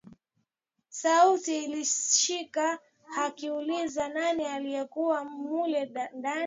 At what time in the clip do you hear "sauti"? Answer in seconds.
0.89-1.63